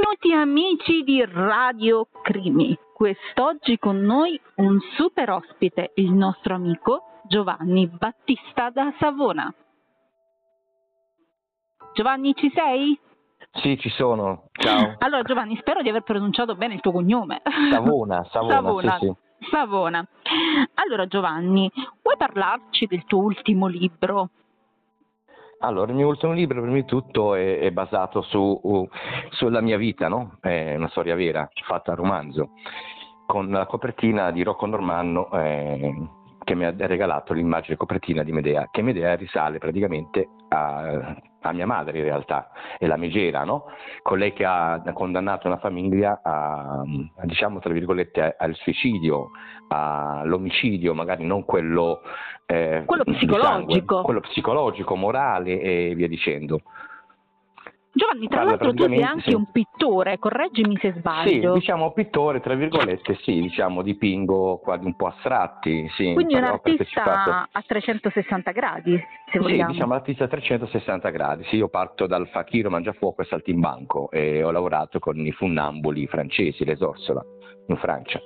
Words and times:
Benvenuti 0.00 0.32
amici 0.32 1.02
di 1.02 1.22
Radio 1.26 2.08
Crimi. 2.22 2.74
Quest'oggi 2.94 3.76
con 3.76 3.98
noi 3.98 4.40
un 4.54 4.78
super 4.96 5.28
ospite, 5.28 5.92
il 5.96 6.10
nostro 6.10 6.54
amico 6.54 7.20
Giovanni 7.28 7.86
Battista 7.86 8.70
da 8.70 8.94
Savona. 8.98 9.52
Giovanni, 11.92 12.34
ci 12.34 12.50
sei? 12.54 12.98
Sì, 13.60 13.76
ci 13.78 13.90
sono. 13.90 14.44
Ciao. 14.52 14.94
Allora 15.00 15.22
Giovanni, 15.22 15.58
spero 15.58 15.82
di 15.82 15.90
aver 15.90 16.02
pronunciato 16.02 16.54
bene 16.54 16.74
il 16.74 16.80
tuo 16.80 16.92
cognome. 16.92 17.42
Savona, 17.70 18.24
Savona, 18.30 18.54
Savona. 18.56 18.98
sì, 19.00 19.06
sì. 19.06 19.48
Savona. 19.50 20.08
Allora 20.76 21.06
Giovanni, 21.08 21.70
vuoi 22.00 22.16
parlarci 22.16 22.86
del 22.86 23.04
tuo 23.04 23.20
ultimo 23.20 23.66
libro? 23.66 24.30
Allora, 25.62 25.90
il 25.90 25.96
mio 25.96 26.06
ultimo 26.06 26.32
libro, 26.32 26.62
prima 26.62 26.74
di 26.76 26.86
tutto, 26.86 27.34
è, 27.34 27.58
è 27.58 27.70
basato 27.70 28.22
su, 28.22 28.60
uh, 28.62 28.88
sulla 29.30 29.60
mia 29.60 29.76
vita, 29.76 30.08
no? 30.08 30.38
È 30.40 30.74
una 30.74 30.88
storia 30.88 31.14
vera, 31.14 31.46
fatta 31.66 31.92
a 31.92 31.94
romanzo, 31.94 32.52
con 33.26 33.50
la 33.50 33.66
copertina 33.66 34.30
di 34.30 34.42
Rocco 34.42 34.64
Normanno, 34.64 35.30
eh, 35.32 35.92
che 36.42 36.54
mi 36.54 36.64
ha 36.64 36.74
regalato 36.76 37.32
l'immagine 37.32 37.76
copertina 37.76 38.22
di 38.22 38.32
Medea, 38.32 38.68
che 38.70 38.82
Medea 38.82 39.14
risale 39.14 39.58
praticamente 39.58 40.28
a, 40.48 41.16
a 41.42 41.52
mia 41.52 41.66
madre 41.66 41.98
in 41.98 42.04
realtà, 42.04 42.50
è 42.78 42.86
la 42.86 42.96
Megera, 42.96 43.44
no? 43.44 43.66
Colei 44.02 44.32
che 44.32 44.44
ha 44.44 44.82
condannato 44.92 45.46
una 45.46 45.58
famiglia 45.58 46.20
a, 46.22 46.80
a, 46.80 46.84
diciamo 47.24 47.58
tra 47.60 47.72
virgolette, 47.72 48.34
al 48.38 48.54
suicidio, 48.54 49.30
all'omicidio, 49.68 50.94
magari 50.94 51.24
non 51.24 51.44
quello, 51.44 52.00
eh, 52.46 52.82
Quello 52.84 53.04
psicologico. 53.04 53.46
sangue, 53.46 54.02
quello 54.02 54.20
psicologico, 54.20 54.96
morale 54.96 55.60
e 55.60 55.92
via 55.94 56.08
dicendo. 56.08 56.62
Giovanni, 57.92 58.28
tra 58.28 58.36
Parla 58.44 58.50
l'altro 58.52 58.72
tu 58.72 58.84
sei 58.84 59.02
anche 59.02 59.30
sì. 59.30 59.34
un 59.34 59.50
pittore, 59.50 60.18
correggimi 60.18 60.76
se 60.76 60.92
Sì, 60.92 60.98
sbaglio. 61.00 61.54
diciamo 61.54 61.92
pittore, 61.92 62.40
tra 62.40 62.54
virgolette, 62.54 63.16
sì, 63.22 63.40
diciamo 63.40 63.82
dipingo 63.82 64.58
quadri 64.58 64.86
un 64.86 64.94
po' 64.94 65.06
astratti, 65.08 65.88
sì. 65.96 66.12
Quindi 66.14 66.34
un 66.36 66.44
artista 66.44 67.48
a 67.50 67.62
360 67.66 68.52
gradi, 68.52 68.96
se 68.96 69.04
Sì, 69.32 69.38
vogliamo. 69.38 69.72
diciamo 69.72 69.92
l'artista 69.92 70.24
a 70.24 70.28
360 70.28 71.10
gradi. 71.10 71.44
Sì, 71.44 71.56
io 71.56 71.68
parto 71.68 72.06
dal 72.06 72.28
Fakiro 72.28 72.70
Mangiafuoco 72.70 73.22
e 73.22 73.24
Saltimbanco 73.24 74.10
e 74.12 74.42
ho 74.44 74.52
lavorato 74.52 75.00
con 75.00 75.18
i 75.18 75.32
funnamboli 75.32 76.06
francesi, 76.06 76.64
les 76.64 76.80
Orsola, 76.80 77.22
in 77.66 77.76
Francia. 77.76 78.20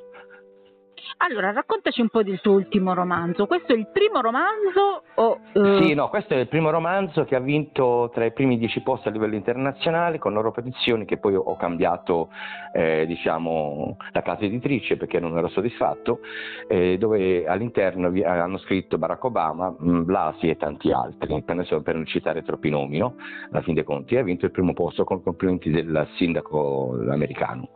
Allora, 1.19 1.53
raccontaci 1.53 2.01
un 2.01 2.09
po' 2.09 2.23
del 2.23 2.41
tuo 2.41 2.53
ultimo 2.53 2.93
romanzo. 2.93 3.47
Questo 3.47 3.73
è 3.73 3.77
il 3.77 3.89
primo 3.93 4.21
romanzo 4.21 5.03
o... 5.15 5.39
eh, 5.53 5.83
Sì, 5.83 5.95
no, 5.95 6.09
questo 6.09 6.35
è 6.35 6.39
il 6.39 6.49
primo 6.49 6.71
romanzo 6.71 7.25
che 7.25 7.35
ha 7.37 7.41
vinto 7.41 8.11
tra 8.13 8.25
i 8.25 8.33
primi 8.33 8.59
dieci 8.59 8.81
posti 8.83 9.09
a 9.09 9.11
livello 9.11 9.35
internazionale 9.35 10.19
con 10.19 10.33
loro 10.33 10.51
petizioni 10.51 11.05
che 11.05 11.19
poi 11.19 11.35
ho 11.35 11.57
cambiato, 11.57 12.29
eh, 12.73 13.07
diciamo, 13.07 13.97
la 14.13 14.23
casa 14.23 14.45
editrice 14.45 14.97
perché 14.97 15.21
non 15.21 15.37
ero 15.39 15.49
soddisfatto, 15.49 16.21
eh, 16.69 16.99
dove 16.99 17.47
all'interno 17.47 18.11
vi- 18.11 18.25
hanno 18.25 18.59
scritto 18.59 18.99
Barack 18.99 19.25
Obama, 19.25 19.75
mh, 19.79 20.05
Blasi 20.05 20.49
e 20.49 20.57
tanti 20.57 20.91
altri, 20.93 21.43
per, 21.43 21.57
adesso 21.57 21.81
per 21.81 21.95
non 21.95 22.07
citare 22.07 22.43
troppi 22.43 22.69
nomi, 22.71 22.99
no? 22.99 23.15
alla 23.51 23.63
fin 23.63 23.75
dei 23.75 23.85
conti, 23.85 24.17
ha 24.17 24.23
vinto 24.23 24.45
il 24.47 24.51
primo 24.51 24.73
posto 24.73 25.05
con 25.05 25.23
complimenti 25.23 25.71
del 25.71 26.07
sindaco 26.17 26.97
americano. 27.09 27.69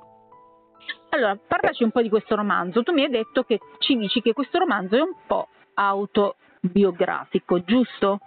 Allora, 1.11 1.39
parlaci 1.47 1.85
un 1.85 1.91
po' 1.91 2.03
di 2.03 2.09
questo 2.09 2.37
romanzo. 2.37 2.83
Tu 2.83 2.93
mi 2.93 3.03
hai 3.03 3.11
detto 3.11 3.43
che 3.43 3.59
ci 3.79 3.97
dici 3.97 4.21
che 4.21 4.33
questo 4.33 4.59
romanzo 4.59 4.97
è 4.97 5.01
un 5.01 5.15
po' 5.27 5.49
autobiografico, 5.75 7.63
giusto? 7.65 8.21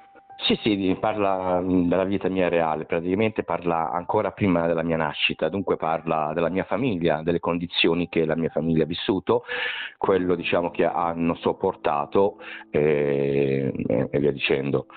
Sì, 0.43 0.57
sì, 0.63 0.97
parla 0.99 1.59
mh, 1.59 1.87
della 1.87 2.03
vita 2.03 2.27
mia 2.27 2.49
reale, 2.49 2.85
praticamente 2.85 3.43
parla 3.43 3.91
ancora 3.91 4.31
prima 4.31 4.65
della 4.65 4.81
mia 4.81 4.97
nascita, 4.97 5.49
dunque 5.49 5.77
parla 5.77 6.31
della 6.33 6.49
mia 6.49 6.63
famiglia, 6.63 7.21
delle 7.21 7.39
condizioni 7.39 8.09
che 8.09 8.25
la 8.25 8.35
mia 8.35 8.49
famiglia 8.49 8.83
ha 8.83 8.87
vissuto, 8.87 9.43
quello 9.97 10.33
diciamo 10.33 10.71
che 10.71 10.83
hanno 10.83 11.35
sopportato 11.35 12.37
eh, 12.71 13.71
e, 13.87 14.07
e 14.09 14.19
via 14.19 14.31
dicendo. 14.31 14.87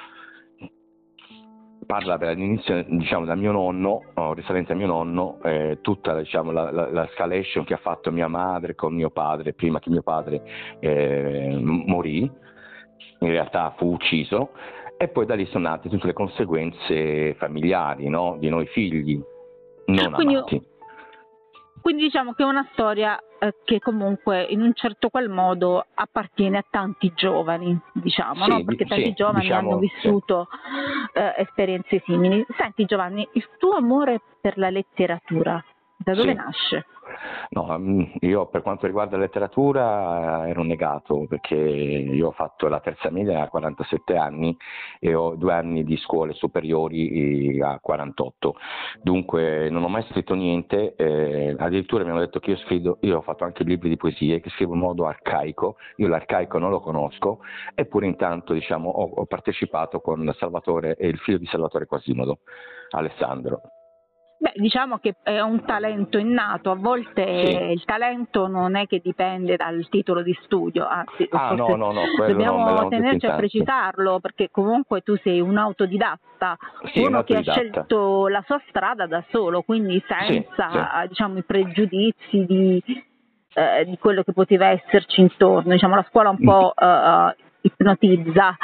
Parla 1.87 2.19
per 2.19 2.29
all'inizio 2.29 2.85
diciamo 2.89 3.25
da 3.25 3.35
mio 3.35 3.53
nonno, 3.53 4.03
risalente 4.35 4.73
a 4.73 4.77
mio 4.77 4.87
nonno, 4.87 5.39
eh, 5.43 5.79
tutta 5.81 6.17
diciamo, 6.19 6.51
la, 6.51 6.71
la, 6.71 6.91
la 6.91 7.05
escalation 7.05 7.65
che 7.65 7.75
ha 7.75 7.79
fatto 7.79 8.11
mia 8.11 8.29
madre 8.29 8.75
con 8.75 8.95
mio 8.95 9.11
padre 9.11 9.53
prima 9.53 9.81
che 9.81 9.91
mio 9.91 10.03
padre 10.03 10.43
eh, 10.81 11.57
morì, 11.61 12.21
in 12.21 13.29
realtà 13.29 13.75
fu 13.77 13.93
ucciso, 13.93 14.51
e 14.97 15.09
poi 15.09 15.27
da 15.27 15.35
lì 15.35 15.45
sono 15.47 15.69
nate 15.69 15.89
tutte 15.89 16.07
le 16.07 16.13
conseguenze 16.13 17.35
familiari 17.35 18.09
no? 18.09 18.37
di 18.39 18.49
noi 18.49 18.67
figli, 18.67 19.21
non 19.87 20.13
Quindi- 20.13 20.35
amati. 20.35 20.73
Quindi 21.85 22.05
diciamo 22.05 22.33
che 22.33 22.43
è 22.43 22.47
una 22.47 22.67
storia 22.73 23.21
eh, 23.39 23.57
che 23.63 23.79
comunque 23.79 24.41
in 24.41 24.63
un 24.63 24.73
certo 24.73 25.11
qual 25.11 25.29
modo 25.29 25.85
appartiene 25.93 26.57
a 26.57 26.65
tanti 26.71 27.13
giovani, 27.15 27.79
diciamo, 27.93 28.45
Sì, 28.47 28.51
no? 28.51 28.65
perché 28.65 28.87
tanti 28.87 29.05
sì, 29.05 29.13
giovani 29.13 29.41
diciamo, 29.43 29.69
hanno 29.73 29.79
vissuto 29.79 30.49
eh, 31.13 31.35
esperienze 31.37 32.03
simili. 32.07 32.43
Senti 32.57 32.87
Giovanni, 32.87 33.29
il 33.33 33.47
tuo 33.59 33.73
amore 33.73 34.23
per 34.41 34.57
la 34.57 34.71
letteratura, 34.71 35.63
da 35.95 36.15
dove 36.15 36.31
Sì. 36.31 36.35
nasce? 36.35 36.87
No, 37.51 37.77
mm, 37.79 38.03
io 38.21 38.47
per 38.47 38.63
quanto 38.63 38.87
riguarda 38.87 39.17
la 39.17 39.23
letteratura 39.23 40.47
eh, 40.47 40.51
ero 40.51 40.63
negato 40.63 41.27
perché 41.29 41.55
io 41.55 42.29
ho 42.29 42.33
fatto 42.33 42.69
la 42.69 42.81
terza 42.81 43.11
media 43.11 43.43
a 43.43 43.49
47 43.49 44.17
anni 44.17 44.57
e 45.01 45.15
ho 45.15 45.35
due 45.37 45.53
anni 45.53 45.85
di 45.85 45.97
scuole 45.97 46.33
superiori 46.35 47.57
eh, 47.57 47.63
a 47.63 47.79
48, 47.81 48.55
dunque 49.03 49.69
non 49.71 49.83
ho 49.85 49.89
mai 49.89 50.03
scritto 50.11 50.35
niente, 50.35 50.95
eh, 50.97 51.55
addirittura 51.59 52.05
mi 52.05 52.11
hanno 52.11 52.21
detto 52.21 52.41
che 52.41 52.51
io 52.51 52.57
scrivo, 52.59 52.99
io 53.03 53.19
ho 53.19 53.23
fatto 53.23 53.45
anche 53.45 53.65
libri 53.65 53.89
di 53.89 53.97
poesie 53.97 54.41
che 54.41 54.51
scrivo 54.51 54.75
in 54.75 54.81
modo 54.81 55.07
arcaico, 55.07 55.77
io 55.97 56.09
l'arcaico 56.09 56.59
non 56.59 56.71
lo 56.71 56.81
conosco, 56.81 57.41
eppure 57.75 58.07
intanto 58.07 58.53
diciamo, 58.53 58.89
ho, 58.89 59.11
ho 59.15 59.27
partecipato 59.27 60.01
con 60.01 60.33
Salvatore 60.39 60.97
e 60.97 61.09
il 61.09 61.19
figlio 61.19 61.39
di 61.39 61.47
Salvatore 61.47 61.87
Quasimodo, 61.87 62.41
Alessandro. 62.91 63.61
Beh, 64.45 64.53
diciamo 64.57 64.99
che 64.99 65.15
è 65.23 65.41
un 65.41 65.65
talento 65.65 66.19
innato, 66.19 66.71
a 66.71 66.75
volte 66.75 67.25
Sì. 67.25 67.73
il 67.73 67.83
talento 67.87 68.47
non 68.47 68.77
è 68.77 68.87
che 68.87 69.01
dipende 69.03 69.57
dal 69.57 69.87
titolo 69.89 70.21
di 70.21 70.37
studio, 70.43 70.87
anzi 70.87 71.27
Ah 71.31 71.55
no, 71.55 71.75
no, 71.77 71.93
no, 71.93 72.03
dobbiamo 72.27 72.87
tenerci 72.89 73.25
a 73.25 73.37
precisarlo 73.37 74.21
perché 74.21 74.51
comunque 74.51 75.01
tu 75.01 75.17
sei 75.23 75.41
un 75.41 75.57
autodidatta, 75.57 76.59
Sì, 76.93 76.99
un 77.01 77.07
uno 77.07 77.23
che 77.23 77.37
ha 77.39 77.41
scelto 77.41 78.29
la 78.29 78.43
sua 78.45 78.61
strada 78.69 79.07
da 79.07 79.25
solo, 79.31 79.63
quindi 79.63 80.05
senza 80.07 81.07
diciamo, 81.09 81.39
i 81.39 81.43
pregiudizi 81.43 82.45
di, 82.45 82.83
eh, 83.55 83.85
di 83.87 83.97
quello 83.97 84.23
che 84.25 84.35
poteva 84.35 84.67
esserci 84.69 85.23
intorno. 85.23 85.73
Diciamo, 85.73 85.95
la 85.95 86.05
scuola 86.11 86.29
un 86.29 86.37
Mm. 86.39 86.45
po' 86.47 86.75
eh, 86.77 87.35
ipnotizza 87.63 88.57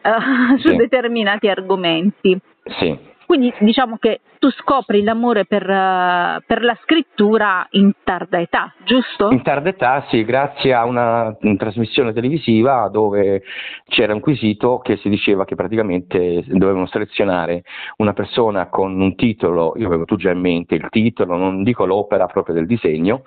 eh, 0.00 0.10
su 0.60 0.68
Sì. 0.68 0.76
determinati 0.76 1.46
argomenti. 1.50 2.40
Sì. 2.78 3.12
Quindi 3.26 3.52
diciamo 3.58 3.96
che 3.98 4.20
tu 4.38 4.50
scopri 4.50 5.02
l'amore 5.02 5.44
per, 5.46 5.68
eh, 5.68 6.42
per 6.46 6.62
la 6.62 6.78
scrittura 6.82 7.66
in 7.70 7.92
tarda 8.04 8.40
età, 8.40 8.72
giusto? 8.84 9.30
In 9.30 9.42
tarda 9.42 9.70
età, 9.70 10.04
sì, 10.08 10.24
grazie 10.24 10.72
a 10.72 10.84
una, 10.84 11.36
mm, 11.44 11.56
trasmissione 11.56 12.12
televisiva 12.12 12.88
dove 12.88 13.42
c'era 13.88 14.14
un 14.14 14.20
quesito 14.20 14.78
che 14.78 14.96
si 14.98 15.08
diceva 15.08 15.44
che 15.44 15.56
praticamente 15.56 16.44
dovevano 16.46 16.86
selezionare 16.86 17.62
una 17.96 18.12
persona 18.12 18.68
con 18.68 19.00
un 19.00 19.16
titolo, 19.16 19.74
io 19.76 19.86
avevo 19.86 20.04
tu 20.04 20.16
già 20.16 20.30
in 20.30 20.40
mente 20.40 20.74
il 20.76 20.86
titolo, 20.90 21.36
non 21.36 21.62
dico 21.64 21.84
l'opera 21.84 22.26
proprio 22.26 22.54
del 22.54 22.66
disegno, 22.66 23.22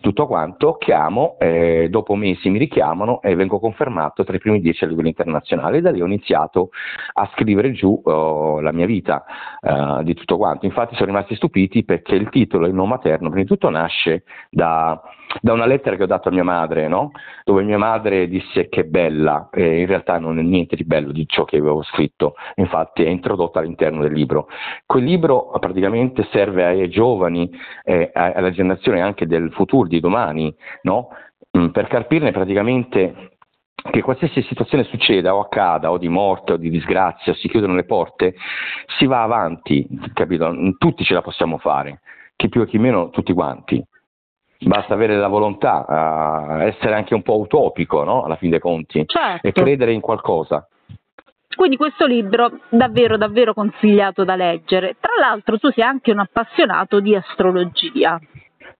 tutto 0.00 0.26
quanto, 0.26 0.76
chiamo, 0.76 1.36
eh, 1.38 1.88
dopo 1.90 2.14
mesi 2.14 2.48
mi 2.48 2.58
richiamano 2.58 3.20
e 3.20 3.34
vengo 3.34 3.58
confermato 3.58 4.24
tra 4.24 4.34
i 4.34 4.38
primi 4.38 4.60
dieci 4.60 4.84
a 4.84 4.86
livello 4.86 5.08
internazionale 5.08 5.78
e 5.78 5.80
da 5.80 5.90
lì 5.90 6.00
ho 6.00 6.06
iniziato 6.06 6.70
a 7.14 7.28
scrivere 7.34 7.72
giù 7.72 8.00
oh, 8.04 8.60
la 8.60 8.72
mia 8.72 8.86
vita 8.86 9.24
eh, 9.60 10.04
di 10.04 10.14
tutto 10.14 10.36
quanto. 10.36 10.66
Infatti 10.66 10.94
sono 10.94 11.06
rimasti 11.06 11.34
stupiti 11.36 11.84
perché 11.84 12.14
il 12.14 12.28
titolo, 12.28 12.66
il 12.66 12.74
nome 12.74 12.90
materno, 12.90 13.28
prima 13.28 13.42
di 13.42 13.48
tutto 13.48 13.70
nasce 13.70 14.24
da, 14.50 15.00
da 15.40 15.52
una 15.52 15.66
lettera 15.66 15.96
che 15.96 16.02
ho 16.02 16.06
dato 16.06 16.28
a 16.28 16.32
mia 16.32 16.44
madre, 16.44 16.88
no? 16.88 17.12
dove 17.44 17.62
mia 17.62 17.78
madre 17.78 18.28
disse 18.28 18.68
che 18.68 18.80
è 18.80 18.84
bella, 18.84 19.48
e 19.52 19.80
in 19.80 19.86
realtà 19.86 20.18
non 20.18 20.38
è 20.38 20.42
niente 20.42 20.76
di 20.76 20.84
bello 20.84 21.12
di 21.12 21.26
ciò 21.26 21.44
che 21.44 21.56
avevo 21.56 21.82
scritto, 21.82 22.34
infatti 22.56 23.04
è 23.04 23.08
introdotto 23.08 23.58
all'interno 23.58 24.02
del 24.02 24.12
libro. 24.12 24.48
Quel 24.86 25.04
libro 25.04 25.50
praticamente 25.58 26.26
serve 26.30 26.64
ai 26.64 26.88
giovani, 26.88 27.50
eh, 27.84 28.10
alla 28.12 28.50
generazione 28.50 29.00
anche 29.00 29.26
del 29.26 29.52
futuro, 29.52 29.88
di 29.88 30.00
domani, 30.00 30.54
no? 30.82 31.08
Mm, 31.56 31.68
per 31.68 31.86
capirne 31.86 32.30
praticamente 32.30 33.32
che 33.90 34.00
qualsiasi 34.02 34.42
situazione 34.42 34.84
succeda 34.84 35.34
o 35.34 35.40
accada 35.40 35.90
o 35.90 35.98
di 35.98 36.08
morte 36.08 36.52
o 36.52 36.56
di 36.56 36.70
disgrazia 36.70 37.32
o 37.32 37.34
si 37.34 37.48
chiudono 37.48 37.74
le 37.74 37.84
porte, 37.84 38.34
si 38.98 39.06
va 39.06 39.22
avanti, 39.22 39.86
capito? 40.12 40.54
Tutti 40.78 41.04
ce 41.04 41.14
la 41.14 41.22
possiamo 41.22 41.58
fare, 41.58 42.00
chi 42.36 42.48
più 42.48 42.62
e 42.62 42.66
chi 42.66 42.78
meno, 42.78 43.10
tutti 43.10 43.32
quanti. 43.32 43.82
Basta 44.64 44.94
avere 44.94 45.16
la 45.16 45.26
volontà, 45.26 46.60
eh, 46.60 46.66
essere 46.68 46.94
anche 46.94 47.14
un 47.14 47.22
po' 47.22 47.38
utopico, 47.40 48.04
no? 48.04 48.22
Alla 48.22 48.36
fin 48.36 48.50
dei 48.50 48.60
conti, 48.60 49.02
Certo. 49.06 49.44
e 49.46 49.50
credere 49.52 49.92
in 49.92 50.00
qualcosa. 50.00 50.66
quindi 51.54 51.76
questo 51.76 52.06
libro 52.06 52.60
davvero 52.70 53.16
davvero 53.18 53.52
consigliato 53.52 54.24
da 54.24 54.36
leggere. 54.36 54.96
Tra 54.98 55.12
l'altro 55.20 55.58
tu 55.58 55.70
sei 55.70 55.84
anche 55.84 56.10
un 56.10 56.20
appassionato 56.20 56.98
di 57.00 57.14
astrologia. 57.14 58.18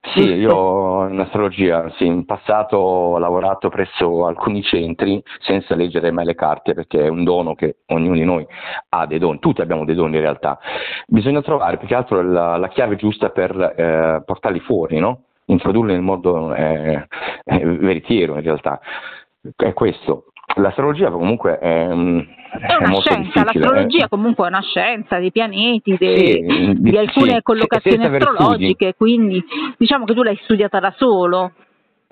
Sì, 0.04 0.20
io 0.20 1.06
in 1.06 1.20
astrologia, 1.20 1.88
sì, 1.96 2.06
in 2.06 2.24
passato 2.24 2.76
ho 2.76 3.18
lavorato 3.18 3.68
presso 3.68 4.26
alcuni 4.26 4.60
centri 4.62 5.22
senza 5.38 5.76
leggere 5.76 6.10
mai 6.10 6.24
le 6.24 6.34
carte 6.34 6.74
perché 6.74 7.04
è 7.04 7.08
un 7.08 7.22
dono 7.22 7.54
che 7.54 7.76
ognuno 7.86 8.14
di 8.14 8.24
noi 8.24 8.44
ha 8.90 9.06
dei 9.06 9.20
doni, 9.20 9.38
tutti 9.38 9.60
abbiamo 9.60 9.84
dei 9.84 9.94
doni 9.94 10.16
in 10.16 10.22
realtà. 10.22 10.58
Bisogna 11.06 11.40
trovare 11.40 11.78
più 11.78 11.86
che 11.86 11.94
altro 11.94 12.20
la, 12.20 12.56
la 12.56 12.68
chiave 12.68 12.96
giusta 12.96 13.30
per 13.30 13.52
eh, 13.56 14.22
portarli 14.26 14.60
fuori, 14.60 14.98
no? 14.98 15.22
introdurli 15.44 15.92
nel 15.92 16.02
modo 16.02 16.52
eh, 16.54 17.06
eh, 17.44 17.64
veritiero 17.64 18.34
in 18.34 18.42
realtà. 18.42 18.80
È 19.56 19.72
questo. 19.72 20.31
L'astrologia 20.56 21.10
comunque 21.10 21.58
è, 21.58 21.88
mm, 21.94 22.18
è 22.18 22.74
una 22.74 22.92
è 22.92 23.00
scienza, 23.00 23.40
eh. 23.40 23.44
l'astrologia 23.44 24.08
comunque 24.08 24.44
è 24.44 24.48
una 24.48 24.60
scienza 24.60 25.18
dei 25.18 25.32
pianeti, 25.32 25.96
dei, 25.96 26.44
sì, 26.46 26.74
di 26.78 26.96
alcune 26.96 27.36
sì, 27.36 27.42
collocazioni 27.42 28.04
astrologiche, 28.04 28.94
quindi 28.94 29.42
diciamo 29.78 30.04
che 30.04 30.14
tu 30.14 30.22
l'hai 30.22 30.38
studiata 30.42 30.78
da 30.78 30.92
solo. 30.96 31.52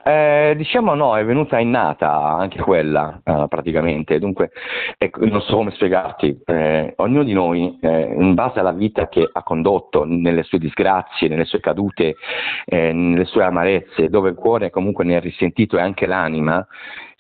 Eh, 0.03 0.55
diciamo 0.57 0.95
no, 0.95 1.17
è 1.17 1.25
venuta 1.25 1.59
innata 1.59 2.11
anche 2.11 2.61
quella 2.61 3.21
eh, 3.23 3.47
praticamente, 3.49 4.19
dunque 4.19 4.51
ecco, 4.97 5.27
non 5.27 5.43
so 5.43 5.57
come 5.57 5.73
spiegarti, 5.73 6.41
eh, 6.47 6.95
ognuno 6.97 7.23
di 7.23 7.35
noi 7.35 7.79
eh, 7.81 8.15
in 8.15 8.35
base 8.35 8.61
alla 8.61 8.73
vita 8.73 9.09
che 9.09 9.29
ha 9.31 9.43
condotto, 9.43 10.05
nelle 10.05 10.43
sue 10.43 10.59
disgrazie, 10.59 11.29
nelle 11.29 11.45
sue 11.45 11.61
cadute, 11.61 12.17
eh, 12.65 12.93
nelle 12.93 13.27
sue 13.27 13.45
amarezze, 13.45 14.09
dove 14.09 14.31
il 14.31 14.37
cuore 14.37 14.71
comunque 14.71 15.05
ne 15.05 15.17
ha 15.17 15.21
risentito 15.21 15.77
e 15.77 15.83
anche 15.83 16.07
l'anima, 16.07 16.67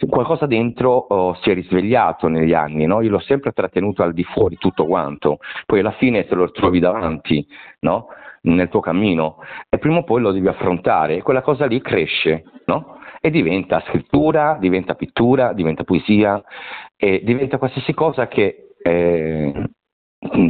qualcosa 0.09 0.47
dentro 0.47 0.91
oh, 0.93 1.35
si 1.43 1.50
è 1.50 1.55
risvegliato 1.55 2.29
negli 2.29 2.55
anni, 2.55 2.87
no? 2.87 3.03
io 3.03 3.11
l'ho 3.11 3.21
sempre 3.21 3.53
trattenuto 3.53 4.03
al 4.03 4.15
di 4.15 4.25
fuori 4.25 4.56
tutto 4.56 4.87
quanto, 4.87 5.38
poi 5.67 5.81
alla 5.81 5.93
fine 5.93 6.27
te 6.27 6.35
lo 6.35 6.50
trovi 6.50 6.79
davanti, 6.79 7.47
no? 7.81 8.09
Nel 8.42 8.69
tuo 8.69 8.81
cammino 8.81 9.38
e 9.69 9.78
prima 9.78 9.98
o 9.98 10.04
poi 10.04 10.22
lo 10.22 10.32
devi 10.32 10.48
affrontare 10.48 11.16
e 11.16 11.22
quella 11.22 11.42
cosa 11.42 11.66
lì 11.66 11.81
cresce 11.81 12.44
no? 12.66 12.98
e 13.20 13.31
diventa 13.31 13.82
scrittura, 13.87 14.56
diventa 14.58 14.94
pittura, 14.94 15.52
diventa 15.52 15.84
poesia 15.84 16.42
e 16.96 17.20
diventa 17.22 17.58
qualsiasi 17.58 17.92
cosa 17.92 18.28
che 18.28 18.75
eh, 18.82 19.52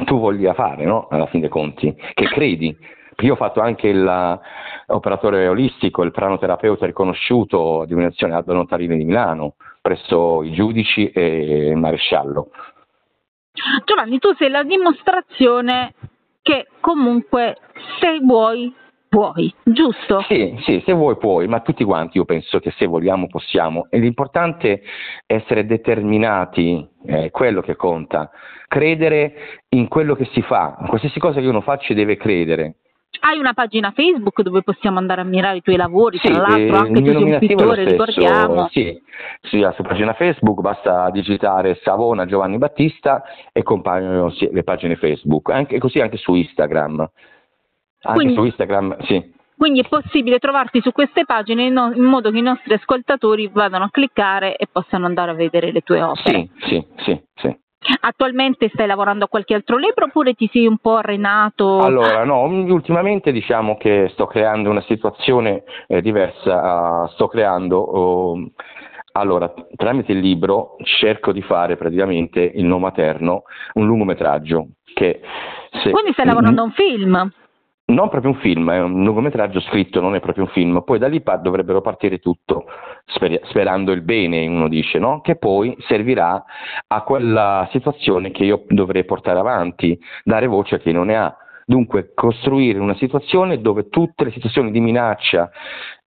tu 0.05 0.19
voglia 0.19 0.55
fare 0.55 0.85
no? 0.85 1.09
alla 1.11 1.27
fine 1.27 1.43
dei 1.43 1.51
conti, 1.51 1.95
che 2.15 2.27
credi. 2.27 2.77
Io 3.21 3.35
ho 3.35 3.37
fatto 3.37 3.61
anche 3.61 3.93
l'operatore 3.93 5.47
olistico, 5.47 6.03
il 6.03 6.11
pranoterapeuta 6.11 6.87
riconosciuto 6.87 7.85
di 7.87 7.93
Un'azione 7.93 8.33
Aldo 8.33 8.55
Notarini 8.55 8.97
di 8.97 9.05
Milano, 9.05 9.57
presso 9.83 10.43
i 10.43 10.53
giudici 10.53 11.11
e 11.11 11.69
il 11.69 11.77
maresciallo. 11.77 12.49
Giovanni, 13.85 14.19
tu 14.19 14.33
sei 14.37 14.49
la 14.49 14.63
dimostrazione 14.63 15.93
che 16.43 16.67
comunque 16.81 17.57
se 18.01 18.19
vuoi 18.23 18.75
puoi, 19.11 19.53
giusto? 19.65 20.23
Sì, 20.29 20.57
sì, 20.65 20.83
se 20.87 20.93
vuoi 20.93 21.17
puoi, 21.17 21.49
ma 21.49 21.61
tutti 21.61 21.83
quanti 21.83 22.19
io 22.19 22.25
penso 22.25 22.61
che 22.61 22.71
se 22.71 22.87
vogliamo 22.87 23.27
possiamo. 23.27 23.89
E 23.91 23.99
l'importante 23.99 24.83
è 25.27 25.35
essere 25.35 25.67
determinati, 25.67 26.89
è 27.05 27.25
eh, 27.25 27.31
quello 27.31 27.61
che 27.61 27.75
conta, 27.75 28.31
credere 28.69 29.63
in 29.71 29.89
quello 29.89 30.15
che 30.15 30.27
si 30.27 30.41
fa, 30.43 30.77
qualsiasi 30.87 31.19
cosa 31.19 31.41
che 31.41 31.49
uno 31.49 31.61
faccia 31.61 31.93
deve 31.93 32.17
credere. 32.17 32.77
Hai 33.19 33.39
una 33.39 33.55
pagina 33.55 33.91
Facebook 33.91 34.41
dove 34.43 34.63
possiamo 34.63 34.99
andare 34.99 35.21
a 35.21 35.25
ammirare 35.25 35.57
i 35.57 35.63
tuoi 35.63 35.77
lavori, 35.77 36.19
sì, 36.19 36.31
tra 36.31 36.47
l'altro 36.47 36.77
anche 36.77 37.03
tu 37.03 37.11
sei 37.11 37.23
un 37.23 37.39
pittore, 37.39 37.85
ricordiamo. 37.85 38.69
Sì, 38.71 39.03
sì, 39.43 39.67
su 39.75 39.83
pagina 39.83 40.15
Facebook 40.15 40.61
basta 40.61 41.11
digitare 41.11 41.81
Savona 41.83 42.25
Giovanni 42.25 42.57
Battista 42.57 43.23
e 43.53 43.63
compaiono 43.63 44.33
le 44.39 44.63
pagine 44.63 44.97
Facebook, 44.97 45.51
anche, 45.51 45.79
così 45.79 46.01
anche 46.01 46.17
su 46.17 46.35
Instagram. 46.35 47.01
Anche 48.03 48.19
quindi, 48.19 48.35
su 48.35 48.45
Instagram, 48.45 48.97
sì. 49.03 49.33
Quindi 49.57 49.81
è 49.81 49.89
possibile 49.89 50.39
trovarti 50.39 50.81
su 50.81 50.91
queste 50.93 51.27
pagine 51.27 51.65
in, 51.65 51.93
in, 51.95 52.05
modo 52.05 52.31
che 52.31 52.39
i 52.39 52.43
nostri 52.43 52.73
ascoltatori 52.73 53.51
vadano 53.53 53.85
a 53.85 53.91
cliccare 53.91 54.57
e 54.57 54.67
possano 54.71 55.05
andare 55.05 55.33
a 55.33 55.35
vedere 55.35 55.73
le 55.73 55.83
tue 55.83 56.01
opere. 56.01 56.49
Sì, 56.61 56.67
sì, 56.67 56.87
sì, 57.05 57.23
sì. 57.35 57.59
Attualmente 58.03 58.69
stai 58.73 58.87
lavorando 58.87 59.25
a 59.25 59.29
qualche 59.29 59.55
altro 59.55 59.79
libro 59.79 60.05
oppure 60.05 60.35
ti 60.35 60.49
sei 60.53 60.67
un 60.67 60.77
po' 60.77 60.97
arenato? 60.97 61.81
Allora, 61.81 62.25
no, 62.25 62.43
ultimamente 62.43 63.33
diciamo 63.33 63.79
che 63.79 64.11
sto 64.13 64.27
creando 64.27 64.69
una 64.69 64.83
situazione 64.83 65.65
eh, 65.87 66.03
diversa, 66.03 67.09
sto 67.09 67.27
creando, 67.29 68.33
uh, 68.33 68.53
allora, 69.13 69.53
tramite 69.77 70.13
il 70.13 70.19
libro 70.19 70.77
cerco 70.83 71.33
di 71.33 71.41
fare 71.41 71.77
praticamente 71.77 72.41
il 72.41 72.65
no 72.65 72.79
materno, 72.79 73.45
un 73.75 73.87
lungometraggio. 73.87 74.69
Che 74.93 75.21
se, 75.83 75.91
Quindi 75.91 76.13
stai 76.13 76.27
lavorando 76.27 76.61
a 76.61 76.65
un 76.65 76.73
film? 76.73 77.33
Non 77.91 78.09
proprio 78.09 78.33
un 78.33 78.39
film, 78.39 78.71
è 78.71 78.81
un 78.81 79.05
lungometraggio 79.05 79.61
scritto, 79.61 80.01
non 80.01 80.15
è 80.15 80.21
proprio 80.21 80.45
un 80.45 80.51
film, 80.51 80.83
poi 80.85 80.99
da 80.99 81.09
lì 81.09 81.23
dovrebbero 81.43 81.81
partire 81.81 82.19
tutto, 82.19 82.65
sper- 83.07 83.45
sperando 83.47 83.93
il 83.93 84.03
bene, 84.03 84.47
uno 84.47 84.69
dice, 84.69 84.99
no? 84.99 85.21
che 85.21 85.37
poi 85.37 85.77
servirà 85.87 86.43
a 86.87 87.03
quella 87.03 87.69
situazione 87.71 88.31
che 88.31 88.45
io 88.45 88.65
dovrei 88.69 89.05
portare 89.05 89.39
avanti, 89.39 89.99
dare 90.25 90.47
voce 90.47 90.77
a 90.77 90.79
chi 90.79 90.93
non 90.93 91.07
ne 91.07 91.17
ha. 91.17 91.37
Dunque, 91.65 92.13
costruire 92.15 92.81
una 92.81 92.97
situazione 92.97 93.61
dove 93.61 93.89
tutte 93.89 94.25
le 94.25 94.33
situazioni 94.33 94.73
di 94.73 94.81
minaccia 94.81 95.51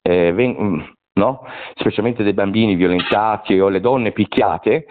eh, 0.02 0.34
veng- 0.34 0.94
no? 1.14 1.46
specialmente 1.76 2.24
dei 2.24 2.34
bambini 2.34 2.76
violentati 2.76 3.60
o 3.60 3.70
le 3.70 3.80
donne 3.80 4.12
picchiate, 4.12 4.86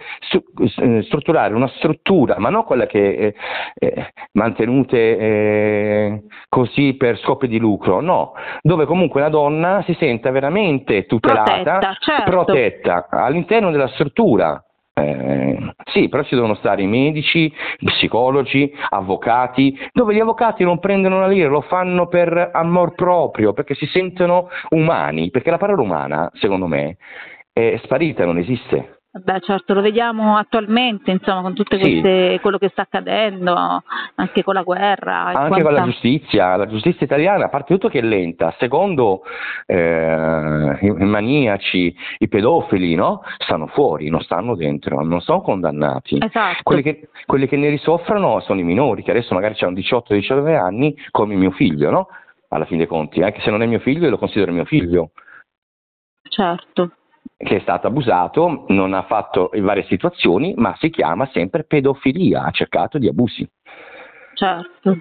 eh, 0.77 1.03
strutturare 1.03 1.53
una 1.53 1.67
struttura, 1.75 2.37
ma 2.39 2.49
non 2.49 2.63
quella 2.63 2.85
che 2.85 3.33
è, 3.77 3.85
è 3.85 4.07
mantenute 4.33 5.17
eh, 5.17 6.23
così 6.49 6.95
per 6.95 7.17
scopi 7.19 7.47
di 7.47 7.59
lucro, 7.59 7.99
no, 7.99 8.33
dove 8.61 8.85
comunque 8.85 9.21
la 9.21 9.29
donna 9.29 9.83
si 9.85 9.95
senta 9.99 10.31
veramente 10.31 11.05
tutelata, 11.05 11.43
protetta, 11.43 11.95
certo. 11.99 12.31
protetta 12.31 13.07
all'interno 13.09 13.71
della 13.71 13.87
struttura. 13.89 14.63
Eh, 14.95 15.73
sì, 15.91 16.07
però 16.07 16.23
ci 16.23 16.35
devono 16.35 16.53
stare 16.55 16.83
i 16.83 16.87
medici, 16.87 17.51
psicologi, 17.83 18.71
avvocati, 18.89 19.77
dove 19.91 20.13
gli 20.13 20.19
avvocati 20.19 20.63
non 20.63 20.79
prendono 20.79 21.19
la 21.19 21.27
lira, 21.27 21.49
lo 21.49 21.61
fanno 21.61 22.07
per 22.07 22.51
amor 22.53 22.93
proprio, 22.93 23.53
perché 23.53 23.73
si 23.73 23.87
sentono 23.87 24.49
umani, 24.69 25.31
perché 25.31 25.49
la 25.49 25.57
parola 25.57 25.81
umana, 25.81 26.29
secondo 26.33 26.67
me, 26.67 26.97
è 27.51 27.79
sparita, 27.83 28.25
non 28.25 28.37
esiste. 28.37 28.92
Beh, 29.15 29.41
certo, 29.41 29.75
lo 29.75 29.81
vediamo 29.81 30.37
attualmente, 30.37 31.11
insomma, 31.11 31.43
con 31.43 31.53
tutto 31.53 31.77
sì. 31.77 32.01
quello 32.41 32.57
che 32.57 32.69
sta 32.69 32.81
accadendo, 32.81 33.83
anche 34.15 34.41
con 34.41 34.55
la 34.55 34.63
guerra. 34.63 35.25
Anche 35.25 35.47
quanta... 35.49 35.63
con 35.65 35.73
la 35.73 35.83
giustizia, 35.83 36.55
la 36.55 36.65
giustizia 36.65 37.05
italiana, 37.05 37.45
a 37.45 37.49
parte 37.49 37.75
tutto 37.75 37.89
che 37.89 37.99
è 37.99 38.01
lenta, 38.01 38.55
secondo 38.57 39.21
eh, 39.67 40.77
i 40.81 40.89
maniaci, 40.89 41.95
i 42.17 42.27
pedofili, 42.27 42.95
no? 42.95 43.21
Stanno 43.37 43.67
fuori, 43.67 44.09
non 44.09 44.21
stanno 44.21 44.55
dentro, 44.55 45.03
non 45.03 45.21
sono 45.21 45.41
condannati. 45.41 46.17
Esatto. 46.19 46.63
Quelli 46.63 46.81
che, 46.81 47.09
quelli 47.27 47.47
che 47.47 47.55
ne 47.55 47.69
risoffrono 47.69 48.39
sono 48.39 48.61
i 48.61 48.63
minori, 48.63 49.03
che 49.03 49.11
adesso 49.11 49.35
magari 49.35 49.55
hanno 49.59 49.77
18-19 49.77 50.55
anni, 50.57 50.95
come 51.11 51.35
mio 51.35 51.51
figlio, 51.51 51.91
no? 51.91 52.07
Alla 52.47 52.65
fine 52.65 52.79
dei 52.79 52.87
conti, 52.87 53.21
anche 53.21 53.41
se 53.41 53.51
non 53.51 53.61
è 53.61 53.67
mio 53.67 53.79
figlio, 53.79 54.09
lo 54.09 54.17
considero 54.17 54.51
mio 54.51 54.65
figlio. 54.65 55.11
Certo 56.27 56.93
che 57.37 57.57
è 57.57 57.59
stato 57.59 57.87
abusato, 57.87 58.65
non 58.69 58.93
ha 58.93 59.03
fatto 59.03 59.51
in 59.53 59.63
varie 59.63 59.83
situazioni, 59.83 60.53
ma 60.55 60.75
si 60.77 60.89
chiama 60.89 61.27
sempre 61.33 61.63
pedofilia, 61.63 62.43
ha 62.43 62.51
cercato 62.51 62.97
di 62.97 63.07
abusi. 63.07 63.47
Certo. 64.33 64.97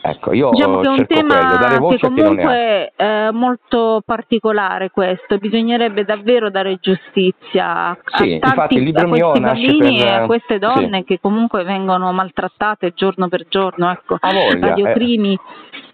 Ecco, 0.00 0.32
io 0.32 0.50
diciamo 0.50 0.80
che 0.80 0.86
è 0.86 0.90
un 0.90 1.06
tema 1.06 1.76
quello, 1.78 1.88
che 1.88 1.98
comunque 1.98 2.92
è 2.96 3.30
molto 3.30 4.02
particolare 4.04 4.90
questo, 4.90 5.36
bisognerebbe 5.36 6.04
davvero 6.04 6.50
dare 6.50 6.78
giustizia 6.80 7.88
a, 7.90 7.98
sì, 8.16 8.38
tanti, 8.38 8.76
il 8.76 8.82
libro 8.82 9.04
a 9.04 9.08
questi 9.08 9.40
bambini 9.40 9.98
per... 9.98 10.06
e 10.06 10.10
a 10.10 10.26
queste 10.26 10.58
donne 10.58 10.98
sì. 10.98 11.04
che 11.04 11.20
comunque 11.20 11.64
vengono 11.64 12.12
maltrattate 12.12 12.92
giorno 12.94 13.28
per 13.28 13.46
giorno. 13.48 13.90
Ecco, 13.90 14.16
Radio 14.20 14.86
eh, 14.86 14.92
Crimi 14.94 15.38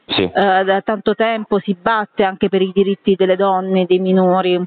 sì. 0.07 0.23
eh, 0.23 0.65
da 0.65 0.81
tanto 0.83 1.17
tempo 1.17 1.59
si 1.59 1.77
batte 1.81 2.23
anche 2.23 2.49
per 2.49 2.63
i 2.63 2.71
diritti 2.73 3.17
delle 3.17 3.37
donne 3.37 3.87
dei 3.87 3.99
minori. 3.99 4.59